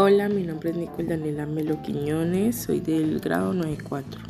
Hola, 0.00 0.28
mi 0.28 0.44
nombre 0.44 0.70
es 0.70 0.76
Nicole 0.76 1.08
Daniela 1.08 1.44
Melo 1.44 1.82
Quiñones, 1.82 2.54
soy 2.54 2.78
del 2.78 3.18
grado 3.18 3.52
94. 3.52 4.20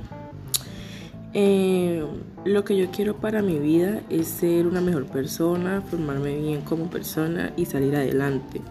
Eh, 1.34 2.02
lo 2.46 2.64
que 2.64 2.74
yo 2.74 2.90
quiero 2.90 3.16
para 3.16 3.42
mi 3.42 3.58
vida 3.58 4.00
es 4.08 4.28
ser 4.28 4.66
una 4.66 4.80
mejor 4.80 5.04
persona, 5.04 5.82
formarme 5.82 6.38
bien 6.38 6.62
como 6.62 6.88
persona 6.88 7.52
y 7.54 7.66
salir 7.66 7.94
adelante. 7.96 8.62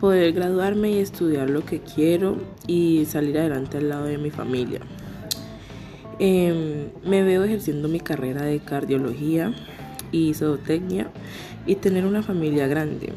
Poder 0.00 0.34
graduarme 0.34 0.90
y 0.90 0.98
estudiar 0.98 1.48
lo 1.48 1.64
que 1.64 1.80
quiero 1.80 2.36
y 2.66 3.06
salir 3.06 3.38
adelante 3.38 3.78
al 3.78 3.88
lado 3.88 4.04
de 4.04 4.18
mi 4.18 4.30
familia. 4.30 4.80
Eh, 6.18 6.90
me 7.06 7.22
veo 7.22 7.42
ejerciendo 7.42 7.88
mi 7.88 8.00
carrera 8.00 8.42
de 8.42 8.60
cardiología 8.60 9.54
y 10.12 10.34
zootecnia 10.34 11.10
y 11.64 11.76
tener 11.76 12.04
una 12.04 12.22
familia 12.22 12.66
grande. 12.66 13.14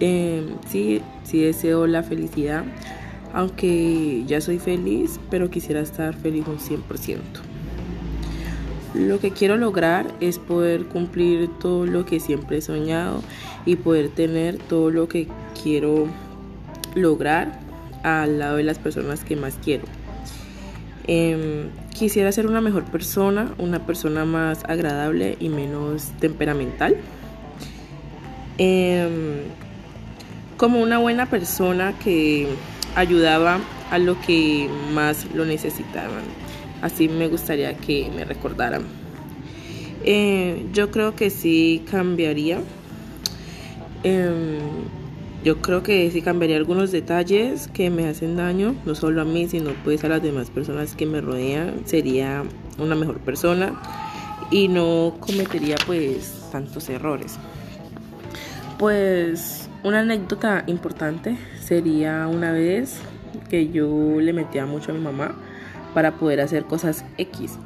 Eh, 0.00 0.48
sí, 0.68 1.02
sí 1.24 1.42
deseo 1.42 1.86
la 1.86 2.02
felicidad, 2.02 2.64
aunque 3.34 4.24
ya 4.26 4.40
soy 4.40 4.58
feliz, 4.58 5.20
pero 5.30 5.50
quisiera 5.50 5.80
estar 5.80 6.14
feliz 6.14 6.46
un 6.46 6.58
100%. 6.58 7.18
Lo 8.94 9.20
que 9.20 9.30
quiero 9.30 9.56
lograr 9.56 10.06
es 10.20 10.38
poder 10.38 10.86
cumplir 10.86 11.48
todo 11.60 11.86
lo 11.86 12.04
que 12.04 12.18
siempre 12.18 12.58
he 12.58 12.60
soñado 12.60 13.22
y 13.64 13.76
poder 13.76 14.08
tener 14.08 14.58
todo 14.58 14.90
lo 14.90 15.06
que 15.06 15.28
quiero 15.62 16.08
lograr 16.94 17.60
al 18.02 18.38
lado 18.38 18.56
de 18.56 18.64
las 18.64 18.78
personas 18.78 19.22
que 19.22 19.36
más 19.36 19.58
quiero. 19.62 19.84
Em, 21.06 21.70
quisiera 21.92 22.32
ser 22.32 22.46
una 22.46 22.60
mejor 22.60 22.84
persona, 22.84 23.54
una 23.58 23.86
persona 23.86 24.24
más 24.24 24.64
agradable 24.64 25.36
y 25.38 25.48
menos 25.50 26.08
temperamental. 26.18 26.96
Em, 28.58 29.42
como 30.60 30.82
una 30.82 30.98
buena 30.98 31.24
persona 31.24 31.98
que 31.98 32.46
ayudaba 32.94 33.60
a 33.90 33.96
lo 33.96 34.20
que 34.20 34.68
más 34.92 35.24
lo 35.34 35.46
necesitaban. 35.46 36.22
Así 36.82 37.08
me 37.08 37.28
gustaría 37.28 37.78
que 37.78 38.10
me 38.14 38.26
recordaran. 38.26 38.82
Eh, 40.04 40.66
yo 40.74 40.90
creo 40.90 41.16
que 41.16 41.30
sí 41.30 41.82
cambiaría. 41.90 42.58
Em, 44.02 44.58
yo 45.42 45.62
creo 45.62 45.82
que 45.82 46.10
sí 46.10 46.20
cambiaría 46.20 46.58
algunos 46.58 46.92
detalles 46.92 47.68
que 47.68 47.88
me 47.88 48.06
hacen 48.06 48.36
daño, 48.36 48.74
no 48.84 48.94
solo 48.94 49.22
a 49.22 49.24
mí, 49.24 49.48
sino 49.48 49.70
pues 49.82 50.04
a 50.04 50.08
las 50.08 50.22
demás 50.22 50.50
personas 50.50 50.94
que 50.94 51.06
me 51.06 51.22
rodean. 51.22 51.86
Sería 51.86 52.42
una 52.76 52.96
mejor 52.96 53.20
persona 53.20 53.80
y 54.50 54.68
no 54.68 55.16
cometería 55.20 55.76
pues 55.86 56.50
tantos 56.52 56.90
errores. 56.90 57.38
Pues 58.80 59.68
una 59.84 60.00
anécdota 60.00 60.64
importante 60.66 61.36
sería 61.60 62.26
una 62.28 62.50
vez 62.50 62.96
que 63.50 63.68
yo 63.68 64.18
le 64.22 64.32
metía 64.32 64.64
mucho 64.64 64.92
a 64.92 64.94
mi 64.94 65.02
mamá 65.02 65.34
para 65.92 66.12
poder 66.12 66.40
hacer 66.40 66.64
cosas 66.64 67.04
X. 67.18 67.58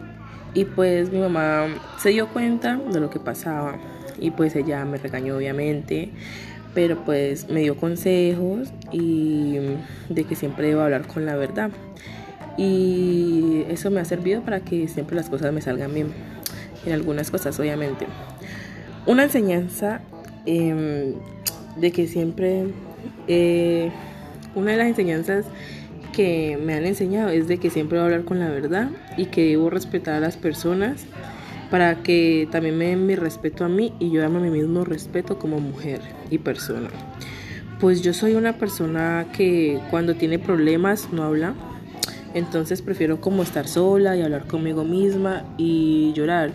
Y 0.54 0.64
pues 0.64 1.12
mi 1.12 1.20
mamá 1.20 1.66
se 1.98 2.08
dio 2.08 2.26
cuenta 2.30 2.78
de 2.78 2.98
lo 2.98 3.10
que 3.10 3.20
pasaba 3.20 3.76
y 4.18 4.32
pues 4.32 4.56
ella 4.56 4.84
me 4.84 4.98
regañó 4.98 5.36
obviamente, 5.36 6.10
pero 6.74 7.04
pues 7.04 7.48
me 7.48 7.60
dio 7.60 7.76
consejos 7.76 8.72
y 8.90 9.60
de 10.08 10.24
que 10.24 10.34
siempre 10.34 10.66
debo 10.66 10.80
hablar 10.80 11.06
con 11.06 11.26
la 11.26 11.36
verdad. 11.36 11.70
Y 12.56 13.62
eso 13.68 13.88
me 13.92 14.00
ha 14.00 14.04
servido 14.04 14.42
para 14.42 14.58
que 14.58 14.88
siempre 14.88 15.14
las 15.14 15.30
cosas 15.30 15.52
me 15.52 15.60
salgan 15.60 15.94
bien, 15.94 16.08
en 16.84 16.92
algunas 16.92 17.30
cosas 17.30 17.60
obviamente. 17.60 18.08
Una 19.06 19.22
enseñanza 19.22 20.00
eh, 20.47 21.14
de 21.77 21.92
que 21.92 22.06
siempre, 22.06 22.67
eh, 23.28 23.91
una 24.55 24.73
de 24.73 24.77
las 24.77 24.87
enseñanzas 24.87 25.47
que 26.12 26.59
me 26.62 26.75
han 26.75 26.84
enseñado 26.84 27.31
es 27.31 27.49
de 27.49 27.59
que 27.59 27.71
siempre 27.71 27.99
voy 27.99 28.03
a 28.03 28.05
hablar 28.06 28.25
con 28.25 28.38
la 28.38 28.49
verdad 28.49 28.91
y 29.16 29.27
que 29.27 29.49
debo 29.49 29.69
respetar 29.69 30.15
a 30.15 30.21
las 30.21 30.37
personas 30.37 31.04
para 31.71 32.03
que 32.03 32.49
también 32.53 32.78
me 32.78 32.87
den 32.87 33.06
mi 33.06 33.16
respeto 33.16 33.65
a 33.65 33.69
mí 33.69 33.93
y 33.99 34.10
yo 34.10 34.21
dame 34.21 34.38
mí 34.38 34.50
mismo 34.50 34.84
respeto 34.84 35.38
como 35.38 35.59
mujer 35.59 36.00
y 36.31 36.38
persona. 36.38 36.88
Pues 37.81 38.03
yo 38.03 38.15
soy 38.15 38.34
una 38.34 38.53
persona 38.59 39.27
que 39.37 39.81
cuando 39.91 40.15
tiene 40.15 40.38
problemas 40.38 41.12
no 41.12 41.25
habla, 41.25 41.54
entonces 42.33 42.81
prefiero 42.81 43.21
como 43.21 43.43
estar 43.43 43.66
sola 43.66 44.16
y 44.16 44.22
hablar 44.22 44.47
conmigo 44.47 44.84
misma 44.84 45.44
y 45.59 46.12
llorar 46.15 46.53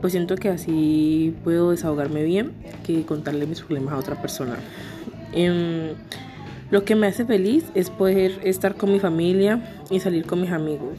pues 0.00 0.12
siento 0.12 0.36
que 0.36 0.48
así 0.48 1.34
puedo 1.44 1.70
desahogarme 1.70 2.22
bien 2.22 2.52
que 2.84 3.04
contarle 3.04 3.46
mis 3.46 3.60
problemas 3.60 3.94
a 3.94 3.98
otra 3.98 4.20
persona. 4.20 4.56
Em, 5.32 5.94
lo 6.70 6.84
que 6.84 6.94
me 6.94 7.06
hace 7.06 7.24
feliz 7.24 7.64
es 7.74 7.90
poder 7.90 8.40
estar 8.44 8.74
con 8.76 8.92
mi 8.92 9.00
familia 9.00 9.62
y 9.90 10.00
salir 10.00 10.26
con 10.26 10.40
mis 10.40 10.50
amigos. 10.50 10.98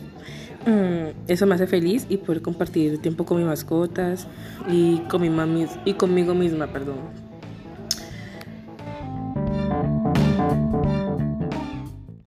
Mm, 0.65 1.29
eso 1.29 1.45
me 1.45 1.55
hace 1.55 1.67
feliz 1.67 2.05
y 2.09 2.17
poder 2.17 2.41
compartir 2.41 2.99
tiempo 2.99 3.25
con 3.25 3.37
mis 3.37 3.45
mascotas 3.45 4.27
y 4.69 4.97
con 5.09 5.21
mi 5.21 5.29
mami 5.29 5.67
y 5.85 5.93
conmigo 5.93 6.33
misma, 6.33 6.67
perdón. 6.67 7.28